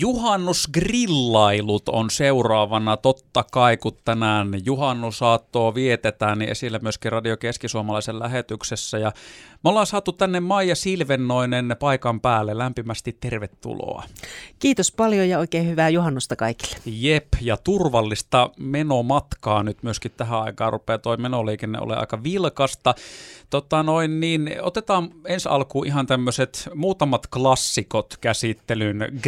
Juhannusgrillailut 0.00 1.88
on 1.88 2.10
seuraavana 2.10 2.96
totta 2.96 3.44
kai, 3.52 3.76
kun 3.76 3.96
tänään 4.04 4.48
juhannusaattoa 4.64 5.74
vietetään, 5.74 6.38
niin 6.38 6.50
esille 6.50 6.78
myöskin 6.82 7.12
Radio 7.12 7.36
Keskisuomalaisen 7.36 8.18
lähetyksessä. 8.18 8.98
Ja 8.98 9.12
me 9.64 9.70
ollaan 9.70 9.86
saatu 9.86 10.12
tänne 10.12 10.40
Maija 10.40 10.76
Silvennoinen 10.76 11.76
paikan 11.80 12.20
päälle. 12.20 12.58
Lämpimästi 12.58 13.16
tervetuloa. 13.20 14.02
Kiitos 14.58 14.92
paljon 14.92 15.28
ja 15.28 15.38
oikein 15.38 15.66
hyvää 15.66 15.88
juhannusta 15.88 16.36
kaikille. 16.36 16.76
Jep, 16.86 17.28
ja 17.40 17.56
turvallista 17.56 18.50
menomatkaa 18.58 19.62
nyt 19.62 19.82
myöskin 19.82 20.12
tähän 20.16 20.42
aikaan 20.42 20.72
rupeaa 20.72 20.98
toi 20.98 21.16
menoliikenne 21.16 21.78
ole 21.80 21.96
aika 21.96 22.22
vilkasta. 22.22 22.94
Tota 23.50 23.82
noin, 23.82 24.20
niin 24.20 24.50
otetaan 24.62 25.10
ensi 25.26 25.48
alkuun 25.48 25.86
ihan 25.86 26.06
tämmöiset 26.06 26.68
muutamat 26.74 27.26
klassikot 27.26 28.14
käsittelyyn. 28.20 29.20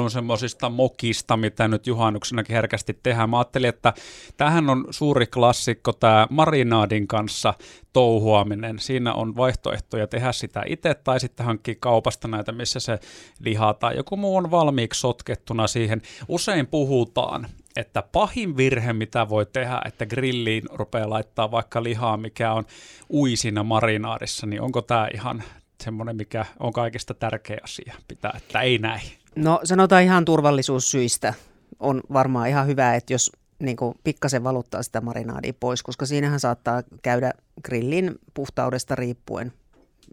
Grillailun 0.00 0.10
semmoisista 0.10 0.68
mokista, 0.68 1.36
mitä 1.36 1.68
nyt 1.68 1.86
juhannuksenakin 1.86 2.54
herkästi 2.54 2.98
tehdään. 3.02 3.30
Mä 3.30 3.38
ajattelin, 3.38 3.68
että 3.68 3.92
tähän 4.36 4.70
on 4.70 4.86
suuri 4.90 5.26
klassikko 5.26 5.92
tämä 5.92 6.26
marinaadin 6.30 7.06
kanssa 7.06 7.54
touhuaminen. 7.92 8.78
Siinä 8.78 9.14
on 9.14 9.36
vaihtoehtoja 9.36 10.06
tehdä 10.06 10.32
sitä 10.32 10.62
itse 10.66 10.94
tai 10.94 11.20
sitten 11.20 11.46
hankkia 11.46 11.74
kaupasta 11.80 12.28
näitä, 12.28 12.52
missä 12.52 12.80
se 12.80 12.98
liha 13.40 13.74
tai 13.74 13.96
joku 13.96 14.16
muu 14.16 14.36
on 14.36 14.50
valmiiksi 14.50 15.00
sotkettuna 15.00 15.66
siihen. 15.66 16.02
Usein 16.28 16.66
puhutaan, 16.66 17.46
että 17.76 18.02
pahin 18.02 18.56
virhe, 18.56 18.92
mitä 18.92 19.28
voi 19.28 19.46
tehdä, 19.46 19.80
että 19.84 20.06
grilliin 20.06 20.62
rupeaa 20.72 21.10
laittaa 21.10 21.50
vaikka 21.50 21.82
lihaa, 21.82 22.16
mikä 22.16 22.52
on 22.52 22.64
uisina 23.10 23.62
marinaarissa, 23.62 24.46
niin 24.46 24.62
onko 24.62 24.82
tämä 24.82 25.08
ihan 25.14 25.42
semmoinen, 25.82 26.16
mikä 26.16 26.46
on 26.60 26.72
kaikista 26.72 27.14
tärkeä 27.14 27.58
asia 27.64 27.94
pitää, 28.08 28.32
että 28.36 28.60
ei 28.60 28.78
näin? 28.78 29.19
No 29.36 29.60
sanotaan 29.64 30.02
ihan 30.02 30.24
turvallisuussyistä. 30.24 31.34
On 31.80 32.00
varmaan 32.12 32.48
ihan 32.48 32.66
hyvä, 32.66 32.94
että 32.94 33.12
jos 33.12 33.32
niin 33.58 33.76
kuin 33.76 33.94
pikkasen 34.04 34.44
valuttaa 34.44 34.82
sitä 34.82 35.00
marinaadia 35.00 35.52
pois, 35.60 35.82
koska 35.82 36.06
siinähän 36.06 36.40
saattaa 36.40 36.82
käydä 37.02 37.32
grillin 37.64 38.14
puhtaudesta 38.34 38.94
riippuen 38.94 39.52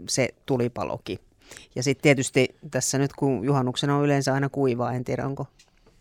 se 0.09 0.29
tulipaloki. 0.45 1.19
Ja 1.75 1.83
sitten 1.83 2.03
tietysti 2.03 2.55
tässä 2.71 2.97
nyt, 2.97 3.13
kun 3.13 3.45
juhannuksena 3.45 3.97
on 3.97 4.05
yleensä 4.05 4.33
aina 4.33 4.49
kuivaa, 4.49 4.93
en 4.93 5.03
tiedä 5.03 5.25
onko, 5.25 5.47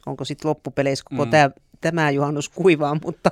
onko 0.07 0.25
sitten 0.25 0.49
loppupeleissä 0.49 1.05
koko 1.11 1.25
mm. 1.25 1.31
tämä 1.31 1.51
tämä 1.81 2.11
juhannus 2.11 2.49
kuivaa, 2.49 2.97
mutta 3.05 3.31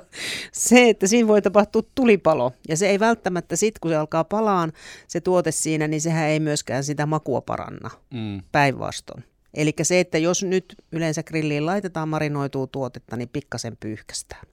se, 0.51 0.89
että 0.89 1.07
siinä 1.07 1.27
voi 1.27 1.41
tapahtua 1.41 1.81
tulipalo. 1.95 2.51
Ja 2.69 2.77
se 2.77 2.87
ei 2.87 2.99
välttämättä 2.99 3.55
sitten, 3.55 3.79
kun 3.81 3.91
se 3.91 3.95
alkaa 3.95 4.23
palaan 4.23 4.71
se 5.07 5.21
tuote 5.21 5.51
siinä, 5.51 5.87
niin 5.87 6.01
sehän 6.01 6.25
ei 6.25 6.39
myöskään 6.39 6.83
sitä 6.83 7.05
makua 7.05 7.41
paranna 7.41 7.89
mm. 8.13 8.41
päinvastoin. 8.51 9.23
Eli 9.55 9.73
se, 9.81 9.99
että 9.99 10.17
jos 10.17 10.43
nyt 10.43 10.75
yleensä 10.91 11.23
grilliin 11.23 11.65
laitetaan 11.65 12.09
marinoitua 12.09 12.67
tuotetta, 12.67 13.15
niin 13.15 13.29
pikkasen 13.29 13.77
pyyhkästään. 13.79 14.47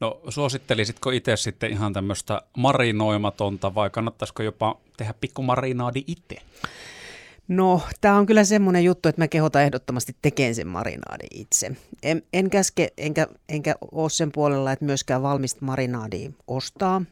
No 0.00 0.20
suosittelisitko 0.28 1.10
itse 1.10 1.36
sitten 1.36 1.70
ihan 1.70 1.92
tämmöistä 1.92 2.42
marinoimatonta 2.56 3.74
vai 3.74 3.90
kannattaisiko 3.90 4.42
jopa 4.42 4.80
tehdä 4.96 5.14
pikku 5.20 5.42
marinaadi 5.42 6.04
itse? 6.06 6.36
No, 7.48 7.80
tämä 8.00 8.16
on 8.16 8.26
kyllä 8.26 8.44
semmoinen 8.44 8.84
juttu, 8.84 9.08
että 9.08 9.20
mä 9.20 9.28
kehotan 9.28 9.62
ehdottomasti 9.62 10.16
tekemään 10.22 10.54
sen 10.54 10.66
marinaadin 10.66 11.28
itse. 11.40 11.70
En, 12.02 12.22
en 12.32 12.50
käske, 12.50 12.88
enkä, 12.98 13.26
enkä 13.48 13.74
ole 13.92 14.10
sen 14.10 14.32
puolella, 14.32 14.72
että 14.72 14.84
myöskään 14.84 15.22
valmista 15.22 15.64
marinaadia 15.64 16.30
ostaa. 16.46 17.02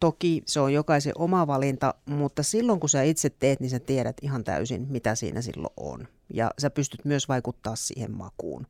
Toki 0.00 0.42
se 0.46 0.60
on 0.60 0.72
jokaisen 0.72 1.12
oma 1.16 1.46
valinta, 1.46 1.94
mutta 2.06 2.42
silloin 2.42 2.80
kun 2.80 2.88
sä 2.88 3.02
itse 3.02 3.30
teet, 3.30 3.60
niin 3.60 3.70
sä 3.70 3.78
tiedät 3.78 4.16
ihan 4.22 4.44
täysin, 4.44 4.86
mitä 4.90 5.14
siinä 5.14 5.42
silloin 5.42 5.74
on. 5.76 6.08
Ja 6.34 6.50
sä 6.58 6.70
pystyt 6.70 7.04
myös 7.04 7.28
vaikuttaa 7.28 7.76
siihen 7.76 8.16
makuun. 8.16 8.66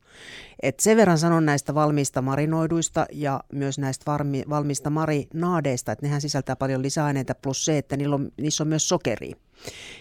Et 0.61 0.79
sen 0.79 0.97
verran 0.97 1.17
sanon 1.17 1.45
näistä 1.45 1.75
valmiista 1.75 2.21
marinoiduista 2.21 3.05
ja 3.11 3.43
myös 3.53 3.79
näistä 3.79 4.03
varmi, 4.07 4.43
valmiista 4.49 4.89
marinaadeista, 4.89 5.91
että 5.91 6.05
nehän 6.05 6.21
sisältää 6.21 6.55
paljon 6.55 6.81
lisäaineita, 6.81 7.35
plus 7.35 7.65
se, 7.65 7.77
että 7.77 7.97
niillä 7.97 8.15
on, 8.15 8.31
niissä 8.37 8.63
on 8.63 8.67
myös 8.67 8.89
sokeri. 8.89 9.31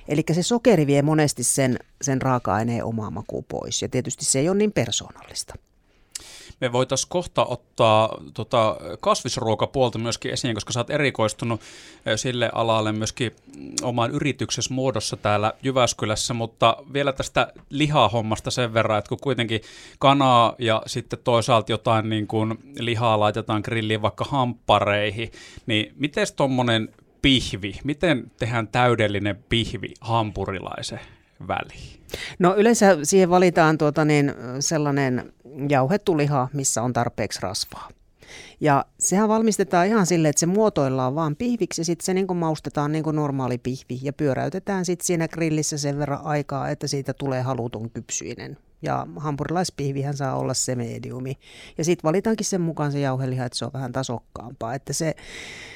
Eli 0.08 0.22
se 0.32 0.42
sokeri 0.42 0.86
vie 0.86 1.02
monesti 1.02 1.44
sen, 1.44 1.76
sen 2.02 2.22
raaka-aineen 2.22 2.84
omaa 2.84 3.10
makuun 3.10 3.44
pois, 3.44 3.82
ja 3.82 3.88
tietysti 3.88 4.24
se 4.24 4.38
ei 4.38 4.48
ole 4.48 4.58
niin 4.58 4.72
persoonallista. 4.72 5.54
Me 6.60 6.72
voitaisiin 6.72 7.08
kohta 7.08 7.44
ottaa 7.44 8.18
tota 8.34 8.76
kasvisruokapuolta 9.00 9.98
myöskin 9.98 10.32
esiin, 10.32 10.54
koska 10.54 10.72
sä 10.72 10.80
oot 10.80 10.90
erikoistunut 10.90 11.60
sille 12.16 12.50
alalle 12.54 12.92
myöskin 12.92 13.32
oman 13.82 14.10
yrityksessä 14.10 14.74
muodossa 14.74 15.16
täällä 15.16 15.52
Jyväskylässä, 15.62 16.34
mutta 16.34 16.76
vielä 16.92 17.12
tästä 17.12 17.52
lihahommasta 17.70 18.50
sen 18.50 18.74
verran, 18.74 18.98
että 18.98 19.08
kun 19.08 19.18
kuitenkin 19.20 19.60
kanaa 19.98 20.54
ja 20.58 20.82
sitten 20.86 21.18
toisaalta 21.24 21.72
jotain 21.72 22.08
niin 22.08 22.26
kuin 22.26 22.58
lihaa 22.78 23.20
laitetaan 23.20 23.62
grilliin 23.64 24.02
vaikka 24.02 24.24
hamppareihin, 24.24 25.32
niin 25.66 25.92
miten 25.96 26.26
tuommoinen 26.36 26.88
pihvi, 27.22 27.78
miten 27.84 28.30
tehdään 28.38 28.68
täydellinen 28.68 29.44
pihvi 29.48 29.94
hampurilaisen 30.00 31.00
väliin? 31.48 32.02
No 32.38 32.54
yleensä 32.56 32.98
siihen 33.02 33.30
valitaan 33.30 33.78
tuota 33.78 34.04
niin, 34.04 34.34
sellainen 34.60 35.32
jauhettu 35.68 36.16
liha, 36.16 36.48
missä 36.52 36.82
on 36.82 36.92
tarpeeksi 36.92 37.38
rasvaa. 37.42 37.88
Ja 38.60 38.84
sehän 38.98 39.28
valmistetaan 39.28 39.86
ihan 39.86 40.06
silleen, 40.06 40.30
että 40.30 40.40
se 40.40 40.46
muotoillaan 40.46 41.14
vaan 41.14 41.36
pihviksi 41.36 41.80
ja 41.80 41.84
sitten 41.84 42.04
se 42.04 42.14
niin 42.14 42.36
maustetaan 42.36 42.92
niin 42.92 43.04
kuin 43.04 43.16
normaali 43.16 43.58
pihvi 43.58 43.98
ja 44.02 44.12
pyöräytetään 44.12 44.84
sitten 44.84 45.06
siinä 45.06 45.28
grillissä 45.28 45.78
sen 45.78 45.98
verran 45.98 46.24
aikaa, 46.24 46.68
että 46.68 46.86
siitä 46.86 47.12
tulee 47.12 47.42
haluton 47.42 47.90
kypsyinen. 47.90 48.58
Ja 48.82 49.06
hampurilaispihvihän 49.16 50.16
saa 50.16 50.36
olla 50.36 50.54
se 50.54 50.74
mediumi. 50.74 51.38
Ja 51.78 51.84
sitten 51.84 52.08
valitaankin 52.08 52.46
sen 52.46 52.60
mukaan 52.60 52.92
se 52.92 53.00
jauheliha, 53.00 53.44
että 53.44 53.58
se 53.58 53.64
on 53.64 53.70
vähän 53.74 53.92
tasokkaampaa. 53.92 54.74
Että 54.74 54.92
se, 54.92 55.14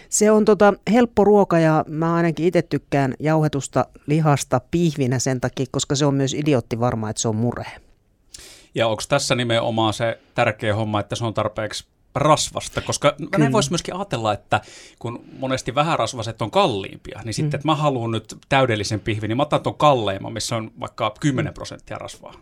se 0.08 0.30
on 0.30 0.44
tota 0.44 0.74
helppo 0.92 1.24
ruoka 1.24 1.58
ja 1.58 1.84
mä 1.88 2.14
ainakin 2.14 2.46
itse 2.46 2.62
tykkään 2.62 3.14
jauhetusta 3.20 3.86
lihasta 4.06 4.60
pihvinä 4.70 5.18
sen 5.18 5.40
takia, 5.40 5.66
koska 5.70 5.94
se 5.94 6.06
on 6.06 6.14
myös 6.14 6.34
idiotti 6.34 6.80
varma, 6.80 7.10
että 7.10 7.22
se 7.22 7.28
on 7.28 7.36
mure. 7.36 7.66
Ja 8.74 8.88
onko 8.88 9.02
tässä 9.08 9.34
nimenomaan 9.34 9.94
se 9.94 10.18
tärkeä 10.34 10.74
homma, 10.74 11.00
että 11.00 11.16
se 11.16 11.24
on 11.24 11.34
tarpeeksi 11.34 11.86
rasvasta, 12.18 12.80
koska 12.80 13.14
Kyllä. 13.30 13.52
voisi 13.52 13.70
myöskin 13.70 13.94
ajatella, 13.94 14.32
että 14.32 14.60
kun 14.98 15.24
monesti 15.38 15.74
vähärasvaset 15.74 16.42
on 16.42 16.50
kalliimpia, 16.50 17.20
niin 17.24 17.34
sitten, 17.34 17.50
mm. 17.50 17.54
että 17.54 17.68
mä 17.68 17.74
haluan 17.74 18.10
nyt 18.10 18.36
täydellisen 18.48 19.00
pihvin, 19.00 19.28
niin 19.28 19.36
mä 19.36 19.42
otan 19.42 19.62
tuon 19.62 19.74
kalleimman, 19.74 20.32
missä 20.32 20.56
on 20.56 20.70
vaikka 20.80 21.14
10 21.20 21.54
prosenttia 21.54 21.98
rasvaa. 21.98 22.34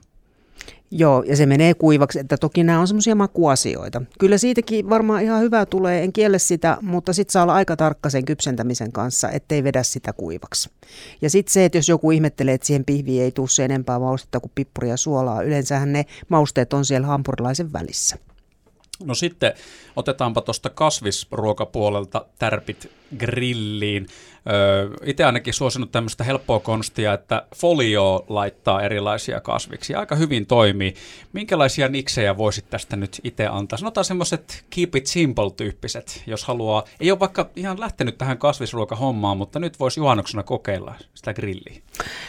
Joo, 0.90 1.22
ja 1.26 1.36
se 1.36 1.46
menee 1.46 1.74
kuivaksi, 1.74 2.18
että 2.18 2.36
toki 2.36 2.64
nämä 2.64 2.80
on 2.80 2.86
semmoisia 2.88 3.14
makuasioita. 3.14 4.02
Kyllä 4.18 4.38
siitäkin 4.38 4.90
varmaan 4.90 5.22
ihan 5.22 5.40
hyvää 5.40 5.66
tulee, 5.66 6.04
en 6.04 6.12
kielle 6.12 6.38
sitä, 6.38 6.78
mutta 6.82 7.12
sitten 7.12 7.32
saa 7.32 7.42
olla 7.42 7.54
aika 7.54 7.76
tarkka 7.76 8.10
sen 8.10 8.24
kypsentämisen 8.24 8.92
kanssa, 8.92 9.30
ettei 9.30 9.64
vedä 9.64 9.82
sitä 9.82 10.12
kuivaksi. 10.12 10.70
Ja 11.22 11.30
sitten 11.30 11.52
se, 11.52 11.64
että 11.64 11.78
jos 11.78 11.88
joku 11.88 12.10
ihmettelee, 12.10 12.54
että 12.54 12.66
siihen 12.66 12.84
pihviin 12.84 13.22
ei 13.22 13.32
tule 13.32 13.48
se 13.48 13.64
enempää 13.64 13.98
maustetta 13.98 14.40
kuin 14.40 14.52
pippuria 14.54 14.90
ja 14.92 14.96
suolaa, 14.96 15.42
yleensähän 15.42 15.92
ne 15.92 16.04
mausteet 16.28 16.72
on 16.72 16.84
siellä 16.84 17.06
hampurilaisen 17.06 17.72
välissä. 17.72 18.16
No 19.04 19.15
sitten 19.15 19.53
otetaanpa 19.97 20.41
tuosta 20.41 20.70
kasvisruokapuolelta 20.70 22.26
tärpit 22.38 22.91
grilliin. 23.19 24.06
Itse 25.05 25.25
ainakin 25.25 25.55
suosinut 25.55 25.93
tämmöistä 25.93 26.25
helppoa 26.25 26.60
konstia, 26.60 27.12
että 27.12 27.47
folio 27.56 28.25
laittaa 28.28 28.82
erilaisia 28.82 29.41
kasviksi. 29.41 29.94
Aika 29.94 30.16
hyvin 30.16 30.47
toimii. 30.47 30.94
Minkälaisia 31.32 31.88
niksejä 31.88 32.37
voisit 32.37 32.71
tästä 32.71 32.97
nyt 32.97 33.21
itse 33.25 33.47
antaa? 33.47 33.78
Sanotaan 33.78 34.05
semmoiset 34.05 34.65
keep 34.71 34.97
it 34.97 35.06
simple-tyyppiset, 35.06 36.22
jos 36.27 36.44
haluaa. 36.44 36.84
Ei 37.00 37.10
ole 37.10 37.21
vaikka 37.21 37.50
ihan 37.56 37.81
lähtenyt 37.81 38.19
tähän 38.19 38.38
kasvisruokahommaan, 38.38 39.37
mutta 39.37 39.59
nyt 39.59 39.81
voisi 39.81 40.00
juhannuksena 40.00 40.43
kokeilla 40.43 40.94
sitä 41.15 41.34
grilliä. 41.34 41.82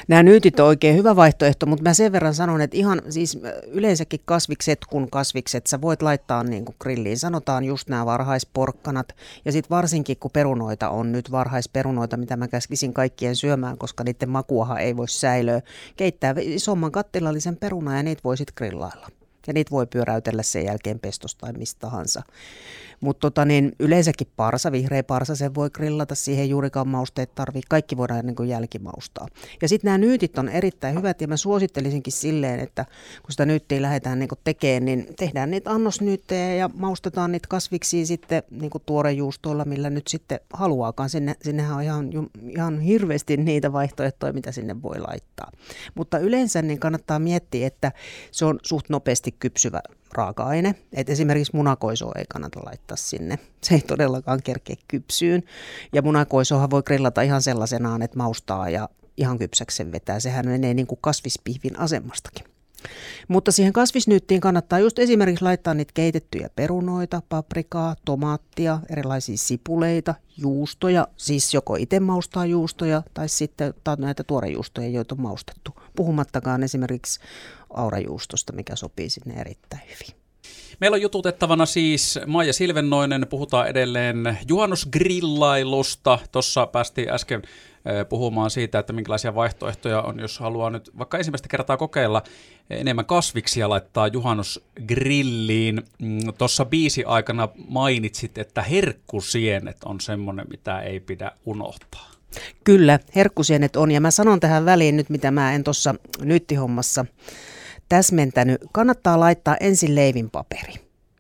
Nämä 0.07 0.23
nyytit 0.23 0.59
on 0.59 0.67
oikein 0.67 0.95
hyvä 0.95 1.15
vaihtoehto, 1.15 1.65
mutta 1.65 1.83
mä 1.83 1.93
sen 1.93 2.11
verran 2.11 2.33
sanon, 2.33 2.61
että 2.61 2.77
ihan 2.77 3.01
siis 3.09 3.39
yleensäkin 3.67 4.19
kasvikset 4.25 4.79
kun 4.89 5.09
kasvikset, 5.09 5.67
sä 5.67 5.81
voit 5.81 6.01
laittaa 6.01 6.43
niin 6.43 6.65
kuin 6.65 6.75
grilliin. 6.79 7.17
Sanotaan 7.17 7.63
just 7.63 7.89
nämä 7.89 8.05
varhaisporkkanat 8.05 9.15
ja 9.45 9.51
sitten 9.51 9.69
varsinkin 9.69 10.17
kun 10.17 10.31
perunoita 10.31 10.89
on 10.89 11.11
nyt 11.11 11.31
varhaisperunoita, 11.31 12.04
mitä 12.17 12.37
mä 12.37 12.47
käskisin 12.47 12.93
kaikkien 12.93 13.35
syömään, 13.35 13.77
koska 13.77 14.03
niiden 14.03 14.29
makuahan 14.29 14.79
ei 14.79 14.97
voi 14.97 15.09
säilöä. 15.09 15.61
Keittää 15.95 16.35
isomman 16.39 16.91
kattilallisen 16.91 17.57
peruna 17.57 17.97
ja 17.97 18.03
niitä 18.03 18.21
voisit 18.23 18.51
grillailla. 18.55 19.07
Ja 19.47 19.53
niitä 19.53 19.71
voi 19.71 19.87
pyöräytellä 19.87 20.43
sen 20.43 20.65
jälkeen 20.65 20.99
pestosta 20.99 21.39
tai 21.39 21.53
mistä 21.53 21.79
tahansa. 21.79 22.21
Mutta 22.99 23.19
tota, 23.19 23.45
niin 23.45 23.71
yleensäkin 23.79 24.27
parsa, 24.35 24.71
vihreä 24.71 25.03
parsa, 25.03 25.35
sen 25.35 25.55
voi 25.55 25.69
grillata, 25.69 26.15
siihen 26.15 26.49
juurikaan 26.49 26.87
mausteet 26.87 27.35
tarvii, 27.35 27.61
kaikki 27.69 27.97
voidaan 27.97 28.25
niin 28.25 28.35
kuin 28.35 28.49
jälkimaustaa. 28.49 29.27
Ja 29.61 29.67
sitten 29.69 29.87
nämä 29.87 29.97
nyytit 29.97 30.37
on 30.37 30.49
erittäin 30.49 30.97
hyvät 30.97 31.21
ja 31.21 31.27
mä 31.27 31.37
suosittelisinkin 31.37 32.13
silleen, 32.13 32.59
että 32.59 32.85
kun 33.21 33.31
sitä 33.31 33.45
nyyttiä 33.45 33.81
lähdetään 33.81 34.19
niin 34.19 34.29
tekemään, 34.43 34.85
niin 34.85 35.07
tehdään 35.17 35.51
niitä 35.51 35.71
annosnyyttejä 35.71 36.55
ja 36.55 36.69
maustetaan 36.73 37.31
niitä 37.31 37.47
kasviksi 37.47 38.05
sitten 38.05 38.43
niin 38.51 38.71
tuorejuustoilla, 38.85 39.65
millä 39.65 39.89
nyt 39.89 40.07
sitten 40.07 40.39
haluaakaan. 40.53 41.09
Sinne, 41.09 41.35
sinnehän 41.41 41.77
on 41.77 41.83
ihan, 41.83 42.09
ihan 42.49 42.79
hirveästi 42.79 43.37
niitä 43.37 43.73
vaihtoehtoja, 43.73 44.33
mitä 44.33 44.51
sinne 44.51 44.81
voi 44.81 44.99
laittaa. 44.99 45.51
Mutta 45.95 46.17
yleensä 46.17 46.61
niin 46.61 46.79
kannattaa 46.79 47.19
miettiä, 47.19 47.67
että 47.67 47.91
se 48.31 48.45
on 48.45 48.59
suht 48.63 48.89
nopeasti 48.89 49.34
kypsyvä 49.39 49.81
raaka-aine. 50.13 50.75
Et 50.93 51.09
esimerkiksi 51.09 51.55
munakoisoa 51.55 52.11
ei 52.17 52.25
kannata 52.29 52.59
laittaa 52.65 52.97
sinne. 52.97 53.39
Se 53.63 53.75
ei 53.75 53.81
todellakaan 53.81 54.43
kerkeä 54.43 54.75
kypsyyn. 54.87 55.43
Ja 55.93 56.01
munakoisohan 56.01 56.69
voi 56.69 56.83
grillata 56.83 57.21
ihan 57.21 57.41
sellaisenaan, 57.41 58.01
että 58.01 58.17
maustaa 58.17 58.69
ja 58.69 58.89
ihan 59.17 59.39
kypsäksi 59.39 59.77
sen 59.77 59.91
vetää. 59.91 60.19
Sehän 60.19 60.45
menee 60.45 60.73
niin 60.73 60.87
kuin 60.87 60.99
kasvispihvin 61.01 61.79
asemastakin. 61.79 62.45
Mutta 63.27 63.51
siihen 63.51 63.73
kasvisnyyttiin 63.73 64.41
kannattaa 64.41 64.79
just 64.79 64.99
esimerkiksi 64.99 65.43
laittaa 65.43 65.73
niitä 65.73 65.91
keitettyjä 65.93 66.49
perunoita, 66.55 67.21
paprikaa, 67.29 67.95
tomaattia, 68.05 68.79
erilaisia 68.89 69.37
sipuleita, 69.37 70.15
juustoja, 70.37 71.07
siis 71.17 71.53
joko 71.53 71.75
itse 71.75 71.99
maustaa 71.99 72.45
juustoja 72.45 73.03
tai 73.13 73.29
sitten 73.29 73.73
näitä 73.97 74.23
tuorejuustoja, 74.23 74.87
joita 74.87 75.15
on 75.15 75.21
maustettu. 75.21 75.71
Puhumattakaan 75.95 76.63
esimerkiksi 76.63 77.19
aurajuustosta, 77.69 78.53
mikä 78.53 78.75
sopii 78.75 79.09
sinne 79.09 79.41
erittäin 79.41 79.83
hyvin. 79.83 80.25
Meillä 80.79 80.95
on 80.95 81.01
jututettavana 81.01 81.65
siis 81.65 82.19
Maija 82.27 82.53
Silvennoinen, 82.53 83.27
puhutaan 83.29 83.67
edelleen 83.67 84.37
juhannusgrillailusta. 84.47 86.19
Tuossa 86.31 86.67
päästiin 86.67 87.09
äsken 87.09 87.41
puhumaan 88.09 88.49
siitä, 88.49 88.79
että 88.79 88.93
minkälaisia 88.93 89.35
vaihtoehtoja 89.35 90.01
on, 90.01 90.19
jos 90.19 90.39
haluaa 90.39 90.69
nyt 90.69 90.91
vaikka 90.97 91.17
ensimmäistä 91.17 91.47
kertaa 91.47 91.77
kokeilla 91.77 92.23
enemmän 92.69 93.05
kasviksia 93.05 93.69
laittaa 93.69 94.07
juhannusgrilliin. 94.07 95.83
Mm, 95.99 96.19
Tuossa 96.37 96.65
biisi 96.65 97.03
aikana 97.03 97.49
mainitsit, 97.67 98.37
että 98.37 98.61
herkkusienet 98.61 99.77
on 99.83 100.01
semmoinen, 100.01 100.45
mitä 100.49 100.81
ei 100.81 100.99
pidä 100.99 101.31
unohtaa. 101.45 102.14
Kyllä, 102.63 102.99
herkkusienet 103.15 103.75
on, 103.75 103.91
ja 103.91 104.01
mä 104.01 104.11
sanon 104.11 104.39
tähän 104.39 104.65
väliin 104.65 104.97
nyt, 104.97 105.09
mitä 105.09 105.31
mä 105.31 105.53
en 105.53 105.63
tuossa 105.63 105.95
nyttihommassa 106.19 107.05
täsmentänyt. 107.89 108.61
Kannattaa 108.71 109.19
laittaa 109.19 109.57
ensin 109.59 109.95
leivinpaperi. 109.95 110.73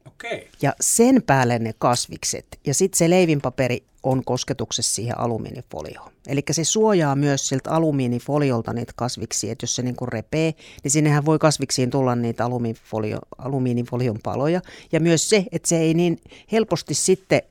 Okay. 0.07 0.39
Ja 0.61 0.73
sen 0.81 1.23
päälle 1.23 1.59
ne 1.59 1.73
kasvikset. 1.77 2.45
Ja 2.67 2.73
sitten 2.73 2.97
se 2.97 3.09
leivinpaperi 3.09 3.83
on 4.03 4.25
kosketuksessa 4.25 4.95
siihen 4.95 5.19
alumiinifolioon. 5.19 6.11
Eli 6.27 6.43
se 6.51 6.63
suojaa 6.63 7.15
myös 7.15 7.47
siltä 7.47 7.71
alumiinifoliolta 7.71 8.73
niitä 8.73 8.93
kasviksia, 8.95 9.51
että 9.51 9.63
jos 9.63 9.75
se 9.75 9.81
niin 9.81 9.95
repee, 10.07 10.53
niin 10.83 10.91
sinnehän 10.91 11.25
voi 11.25 11.39
kasviksiin 11.39 11.89
tulla 11.89 12.15
niitä 12.15 12.45
alumiinifolio, 12.45 13.19
alumiinifolion 13.37 14.19
paloja. 14.23 14.61
Ja 14.91 14.99
myös 14.99 15.29
se, 15.29 15.45
että 15.51 15.69
se 15.69 15.77
ei 15.77 15.93
niin 15.93 16.21
helposti 16.51 16.93
sitten 16.93 17.41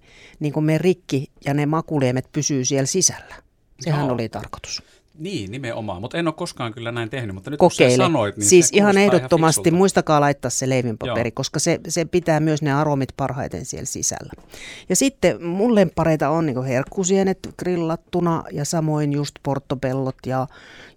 niin 0.41 0.53
kuin 0.53 0.65
me 0.65 0.79
rikki 0.79 1.31
ja 1.45 1.55
ne 1.55 1.67
makuliemet 1.67 2.29
pysyy 2.33 2.65
siellä 2.65 2.87
sisällä. 2.87 3.44
Sehän 3.81 4.05
Joo. 4.05 4.15
oli 4.15 4.29
tarkoitus. 4.29 4.83
Niin, 5.19 5.51
nimenomaan, 5.51 6.01
mutta 6.01 6.19
en 6.19 6.29
ole 6.29 6.35
koskaan 6.35 6.75
kyllä 6.75 6.93
näin 6.93 7.11
tehnyt, 7.11 7.35
mutta 7.35 7.51
nyt 7.51 7.61
Kokeile. 7.61 7.91
kun 7.91 7.97
sanoit, 7.97 8.37
niin 8.37 8.47
Siis 8.47 8.71
ihan 8.73 8.99
ehdottomasti, 8.99 9.69
ihan 9.69 9.79
muistakaa 9.79 10.21
laittaa 10.21 10.51
se 10.51 10.69
leivinpaperi, 10.69 11.29
Joo. 11.29 11.35
koska 11.35 11.59
se, 11.59 11.81
se 11.89 12.05
pitää 12.05 12.41
myös 12.41 12.63
ne 12.63 12.73
aromit 12.73 13.09
parhaiten 13.17 13.65
siellä 13.65 13.87
sisällä. 13.87 14.33
Ja 14.89 14.97
sitten 14.97 15.45
mun 15.45 15.75
lempareita 15.75 16.31
on 16.31 16.47
niin 16.47 16.65
herkkusienet 16.65 17.39
grillattuna 17.59 18.45
ja 18.53 18.65
samoin 18.65 19.13
just 19.13 19.35
portobellot 19.43 20.17
ja, 20.27 20.47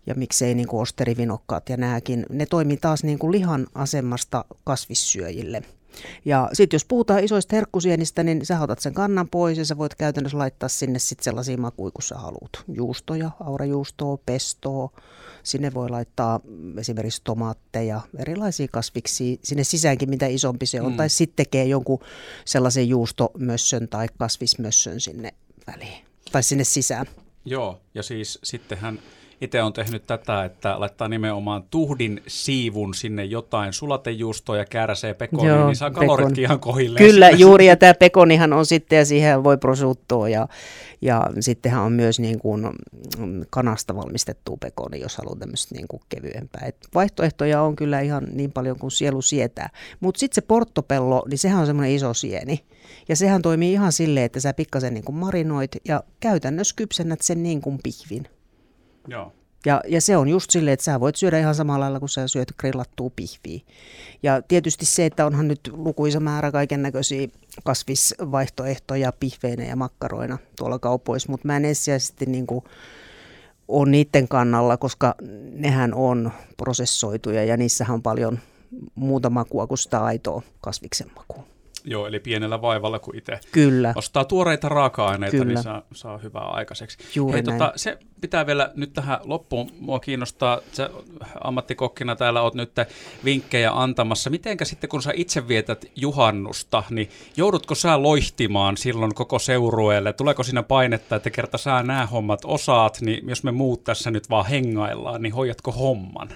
ja 0.08 0.16
miksei 0.16 0.56
niin 0.56 0.68
osterivinokkaat 0.72 1.70
ja 1.70 1.78
nääkin. 1.78 2.26
Ne 2.30 2.46
toimii 2.46 2.78
taas 2.78 3.04
niin 3.04 3.20
kuin 3.20 3.32
lihan 3.32 3.68
asemasta 3.76 4.46
kasvissyöjille– 4.64 5.62
ja 6.26 6.50
sitten 6.54 6.76
jos 6.76 6.86
puhutaan 6.86 7.24
isoista 7.24 7.56
herkkusienistä, 7.56 8.24
niin 8.24 8.46
sä 8.46 8.62
otat 8.62 8.80
sen 8.80 8.94
kannan 8.94 9.30
pois 9.30 9.58
ja 9.58 9.66
sä 9.66 9.78
voit 9.78 9.96
käytännössä 9.96 10.38
laittaa 10.38 10.70
sinne 10.70 11.00
sitten 11.00 11.24
sellaisia 11.24 11.58
makuja, 11.58 11.92
kun 11.92 12.02
sä 12.02 12.16
haluat. 12.16 12.52
Juustoja, 12.74 13.32
aurajuustoa, 13.40 14.18
pestoa. 14.26 14.90
Sinne 15.44 15.74
voi 15.74 15.90
laittaa 15.90 16.40
esimerkiksi 16.78 17.22
tomaatteja, 17.24 18.02
erilaisia 18.18 18.68
kasviksi 18.72 19.40
sinne 19.44 19.64
sisäänkin, 19.64 20.10
mitä 20.10 20.28
isompi 20.28 20.66
se 20.66 20.82
on. 20.82 20.92
Mm. 20.92 20.98
Tai 20.98 21.10
sitten 21.10 21.46
tekee 21.46 21.66
jonkun 21.66 22.00
sellaisen 22.46 22.90
juustomössön 22.90 23.88
tai 23.88 24.08
kasvismössön 24.18 25.00
sinne 25.00 25.34
väliin 25.68 26.06
tai 26.32 26.44
sinne 26.44 26.64
sisään. 26.64 27.06
Joo, 27.46 27.82
ja 27.94 28.04
siis 28.04 28.40
sittenhän 28.44 29.00
itse 29.42 29.64
on 29.64 29.74
tehnyt 29.74 30.08
tätä, 30.08 30.46
että 30.46 30.80
laittaa 30.80 31.08
nimenomaan 31.08 31.64
tuhdin 31.72 32.22
siivun 32.28 32.94
sinne 32.94 33.26
jotain 33.26 33.74
sulatejuustoa 33.74 34.58
ja 34.58 34.66
kääräsee 34.66 35.14
pekoni, 35.14 35.48
Joo, 35.48 35.68
niin 35.68 35.76
saa 35.76 35.92
kaloritkin 35.92 36.44
ihan 36.44 36.60
kohille. 36.60 36.98
Kyllä, 36.98 37.30
juuri, 37.30 37.66
ja 37.66 37.76
tämä 37.76 37.94
pekonihan 37.94 38.54
on 38.54 38.66
sitten, 38.66 38.98
ja 38.98 39.06
siihen 39.06 39.44
voi 39.44 39.58
prosuttoa, 39.58 40.30
ja, 40.30 40.48
ja 41.02 41.28
sittenhän 41.40 41.84
on 41.84 41.92
myös 41.92 42.20
niin 42.20 42.40
kuin 42.40 42.70
kanasta 43.50 43.96
valmistettu 43.96 44.58
pekoni, 44.58 45.00
jos 45.00 45.18
haluaa 45.18 45.40
tämmöistä 45.40 45.76
niin 45.76 45.88
kuin 45.88 46.02
kevyempää. 46.10 46.62
Et 46.66 46.78
vaihtoehtoja 46.96 47.62
on 47.62 47.76
kyllä 47.76 48.00
ihan 48.00 48.28
niin 48.32 48.52
paljon 48.52 48.80
kuin 48.80 48.92
sielu 48.92 49.22
sietää. 49.22 49.70
Mutta 50.00 50.20
sitten 50.20 50.36
se 50.36 50.42
porttopello, 50.42 51.24
niin 51.30 51.38
sehän 51.38 51.60
on 51.60 51.66
semmoinen 51.66 51.96
iso 51.96 52.14
sieni. 52.14 52.66
Ja 53.10 53.16
sehän 53.16 53.42
toimii 53.42 53.74
ihan 53.74 53.92
silleen, 53.92 54.26
että 54.26 54.40
sä 54.40 54.54
pikkasen 54.54 54.94
niin 54.94 55.04
kuin 55.04 55.16
marinoit 55.16 55.72
ja 55.88 56.04
käytännössä 56.20 56.76
kypsennät 56.76 57.22
sen 57.22 57.44
niin 57.44 57.62
kuin 57.62 57.80
pihvin. 57.84 58.28
Joo. 59.08 59.34
Ja, 59.66 59.82
ja 59.88 60.02
se 60.02 60.18
on 60.18 60.30
just 60.30 60.52
silleen, 60.52 60.74
että 60.74 60.84
sä 60.84 61.00
voit 61.00 61.16
syödä 61.16 61.40
ihan 61.40 61.56
samalla 61.56 61.84
lailla 61.84 62.00
kuin 62.00 62.10
sä 62.10 62.28
syöt 62.28 62.52
grillattua 62.58 63.12
pihviä. 63.16 63.62
Ja 64.24 64.42
tietysti 64.42 64.86
se, 64.86 65.06
että 65.06 65.26
onhan 65.26 65.48
nyt 65.48 65.60
lukuisa 65.72 66.20
määrä 66.20 66.52
kaiken 66.52 66.82
näköisiä 66.82 67.28
kasvisvaihtoehtoja 67.64 69.12
pihveinä 69.12 69.64
ja 69.64 69.76
makkaroina 69.76 70.38
tuolla 70.58 70.80
kaupoissa, 70.80 71.32
mutta 71.32 71.48
mä 71.48 71.58
en 71.58 71.66
ensisijaisesti 71.66 72.26
niin 72.26 72.48
kuin 72.48 72.64
on 73.68 73.92
niiden 73.92 74.28
kannalla, 74.28 74.78
koska 74.78 75.16
nehän 75.52 75.94
on 75.94 76.32
prosessoituja 76.58 77.44
ja 77.44 77.58
niissähän 77.58 77.94
on 77.94 78.02
paljon 78.04 78.40
muuta 78.96 79.30
makua 79.30 79.68
kuin 79.68 79.78
sitä 79.78 80.04
aitoa 80.04 80.42
kasviksen 80.62 81.12
makua. 81.16 81.57
Joo, 81.90 82.08
eli 82.08 82.20
pienellä 82.20 82.62
vaivalla, 82.62 83.00
kun 83.00 83.16
itse 83.16 83.40
Kyllä. 83.52 83.94
ostaa 83.96 84.26
tuoreita 84.26 84.70
raaka-aineita, 84.70 85.38
Kyllä. 85.38 85.54
niin 85.54 85.64
saa, 85.64 85.82
saa 85.94 86.18
hyvää 86.18 86.44
aikaiseksi. 86.44 86.98
Juuri 87.16 87.34
Hei, 87.34 87.44
tota, 87.44 87.74
se 87.76 87.98
pitää 88.22 88.46
vielä 88.46 88.72
nyt 88.76 88.94
tähän 88.94 89.20
loppuun. 89.24 89.72
Mua 89.80 90.00
kiinnostaa, 90.00 90.60
sä 90.72 90.90
ammattikokkina 91.44 92.16
täällä 92.16 92.42
oot 92.42 92.54
nyt 92.54 92.72
vinkkejä 93.26 93.72
antamassa. 93.72 94.30
Mitenkä 94.30 94.66
sitten, 94.66 94.90
kun 94.90 95.02
sä 95.02 95.12
itse 95.16 95.48
vietät 95.48 95.86
juhannusta, 95.96 96.84
niin 96.90 97.10
joudutko 97.38 97.76
sä 97.76 98.04
loihtimaan 98.04 98.78
silloin 98.78 99.16
koko 99.16 99.40
seurueelle? 99.40 100.14
Tuleeko 100.14 100.44
siinä 100.44 100.64
painetta, 100.64 101.16
että 101.16 101.30
kerta 101.30 101.58
sä 101.58 101.84
nämä 101.84 102.06
hommat 102.06 102.42
osaat, 102.46 102.98
niin 103.02 103.30
jos 103.30 103.44
me 103.44 103.52
muut 103.52 103.84
tässä 103.84 104.12
nyt 104.12 104.30
vaan 104.30 104.46
hengaillaan, 104.46 105.22
niin 105.22 105.34
hoidatko 105.34 105.72
homman? 105.72 106.30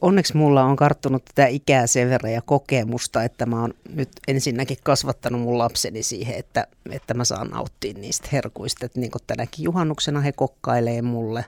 Onneksi 0.00 0.36
mulla 0.36 0.64
on 0.64 0.76
karttunut 0.76 1.24
tätä 1.24 1.46
ikää 1.46 1.86
sen 1.86 2.10
verran 2.10 2.32
ja 2.32 2.42
kokemusta, 2.42 3.24
että 3.24 3.46
mä 3.46 3.60
oon 3.60 3.74
nyt 3.94 4.08
ensinnäkin 4.28 4.76
kasvattanut 4.82 5.40
mun 5.40 5.58
lapseni 5.58 6.02
siihen, 6.02 6.34
että, 6.34 6.66
että 6.90 7.14
mä 7.14 7.24
saan 7.24 7.48
nauttia 7.48 7.94
niistä 7.94 8.28
herkuista. 8.32 8.86
Että 8.86 9.00
niin 9.00 9.10
tänäkin 9.26 9.64
juhannuksena 9.64 10.20
he 10.20 10.32
kokkailee 10.32 11.02
mulle. 11.02 11.44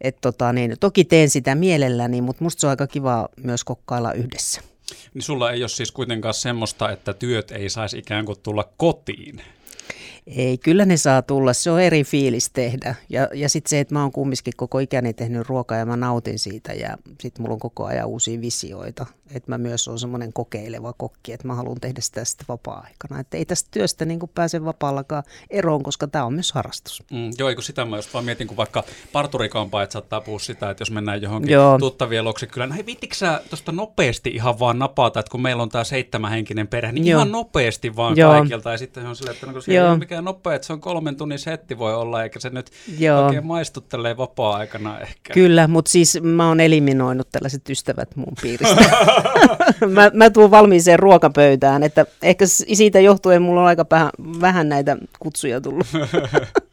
Et 0.00 0.20
tota, 0.20 0.52
niin, 0.52 0.76
toki 0.80 1.04
teen 1.04 1.30
sitä 1.30 1.54
mielelläni, 1.54 2.20
mutta 2.20 2.44
musta 2.44 2.60
se 2.60 2.66
on 2.66 2.70
aika 2.70 2.86
kiva 2.86 3.28
myös 3.44 3.64
kokkailla 3.64 4.12
yhdessä. 4.12 4.60
Niin 5.14 5.22
sulla 5.22 5.50
ei 5.50 5.62
ole 5.62 5.68
siis 5.68 5.92
kuitenkaan 5.92 6.34
semmoista, 6.34 6.90
että 6.90 7.14
työt 7.14 7.50
ei 7.50 7.70
saisi 7.70 7.98
ikään 7.98 8.24
kuin 8.24 8.38
tulla 8.42 8.68
kotiin. 8.76 9.42
Ei, 10.26 10.58
kyllä 10.58 10.84
ne 10.84 10.96
saa 10.96 11.22
tulla. 11.22 11.52
Se 11.52 11.70
on 11.70 11.80
eri 11.80 12.04
fiilis 12.04 12.50
tehdä. 12.50 12.94
Ja, 13.08 13.28
ja 13.34 13.48
sitten 13.48 13.70
se, 13.70 13.80
että 13.80 13.94
mä 13.94 14.02
oon 14.02 14.12
kumminkin 14.12 14.52
koko 14.56 14.78
ikäni 14.78 15.12
tehnyt 15.12 15.48
ruokaa 15.48 15.78
ja 15.78 15.86
mä 15.86 15.96
nautin 15.96 16.38
siitä 16.38 16.72
ja 16.72 16.96
sitten 17.20 17.42
mulla 17.42 17.54
on 17.54 17.60
koko 17.60 17.84
ajan 17.84 18.08
uusia 18.08 18.40
visioita. 18.40 19.06
Että 19.34 19.52
mä 19.52 19.58
myös 19.58 19.88
on 19.88 19.98
semmoinen 19.98 20.32
kokeileva 20.32 20.92
kokki, 20.92 21.32
että 21.32 21.48
mä 21.48 21.54
haluan 21.54 21.80
tehdä 21.80 22.00
sitä 22.00 22.24
sitten 22.24 22.46
vapaa-aikana. 22.48 23.20
Että 23.20 23.36
ei 23.36 23.44
tästä 23.44 23.68
työstä 23.70 24.04
niin 24.04 24.20
pääse 24.34 24.64
vapaallakaan 24.64 25.22
eroon, 25.50 25.82
koska 25.82 26.06
tämä 26.06 26.24
on 26.24 26.34
myös 26.34 26.52
harrastus. 26.52 27.02
Mm, 27.10 27.30
joo, 27.38 27.48
eikö 27.48 27.62
sitä 27.62 27.84
mä 27.84 27.96
just 27.96 28.14
vaan 28.14 28.24
mietin, 28.24 28.46
kun 28.46 28.56
vaikka 28.56 28.84
parturikampaajat 29.12 29.90
saattaa 29.90 30.20
puhua 30.20 30.38
sitä, 30.38 30.70
että 30.70 30.82
jos 30.82 30.90
mennään 30.90 31.22
johonkin 31.22 31.52
joo. 31.52 31.78
tuttavien 31.78 32.24
luokse 32.24 32.46
kyllä, 32.46 32.66
no 32.66 32.74
hei 32.74 32.98
sä 33.12 33.40
tuosta 33.50 33.72
nopeasti 33.72 34.30
ihan 34.30 34.58
vaan 34.58 34.78
napata, 34.78 35.20
että 35.20 35.30
kun 35.30 35.42
meillä 35.42 35.62
on 35.62 35.68
tämä 35.68 35.84
seitsemänhenkinen 35.84 36.68
perhe, 36.68 36.92
niin 36.92 37.06
joo. 37.06 37.18
ihan 37.18 37.32
nopeasti 37.32 37.96
vaan 37.96 38.16
joo. 38.16 38.30
kaikilta. 38.30 38.72
Ja 38.72 38.78
sitten 38.78 39.06
on 39.06 39.16
silleen, 39.16 39.34
että 39.34 39.46
no, 39.46 39.52
kun 39.52 39.62
siellä 39.62 39.96
mikään 39.96 40.24
nopea, 40.24 40.54
että 40.54 40.66
se 40.66 40.72
on 40.72 40.80
kolmen 40.80 41.16
tunnin 41.16 41.38
setti 41.38 41.78
voi 41.78 41.94
olla, 41.94 42.22
eikä 42.22 42.40
se 42.40 42.50
nyt 42.50 42.70
Joo. 42.98 43.24
oikein 43.24 43.46
maistuttelee 43.46 44.16
vapaa-aikana 44.16 45.00
ehkä. 45.00 45.34
Kyllä, 45.34 45.68
mutta 45.68 45.90
siis 45.90 46.18
mä 46.22 46.48
oon 46.48 46.60
eliminoinut 46.60 47.28
tällaiset 47.32 47.70
ystävät 47.70 48.16
mun 48.16 48.32
piiristä. 48.42 48.84
mä, 49.94 50.10
mä 50.14 50.30
tuun 50.30 50.50
valmiiseen 50.50 50.98
ruokapöytään, 50.98 51.82
että 51.82 52.06
ehkä 52.22 52.44
siitä 52.46 53.00
johtuen 53.00 53.42
mulla 53.42 53.60
on 53.60 53.66
aika 53.66 53.86
vähän, 53.90 54.10
vähän 54.40 54.68
näitä 54.68 54.96
kutsuja 55.18 55.60
tullut. 55.60 55.86